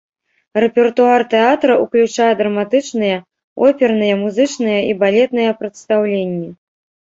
[0.63, 3.17] Рэпертуар тэатра ўключае драматычныя,
[3.69, 6.53] оперныя, музычныя і балетныя прадстаўленні.